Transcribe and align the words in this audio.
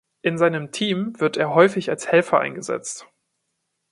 In 0.23 0.39
seinem 0.39 0.71
Team 0.71 1.19
wird 1.19 1.37
er 1.37 1.53
häufig 1.53 1.91
als 1.91 2.07
Helfer 2.07 2.39
eingesetzt. 2.39 3.05